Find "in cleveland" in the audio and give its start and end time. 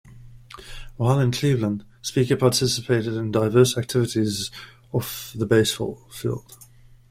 1.19-1.85